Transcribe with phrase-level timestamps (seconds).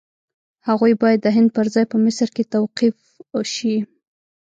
[0.67, 2.95] هغوی باید د هند پر ځای په مصر کې توقیف
[3.53, 3.75] شي.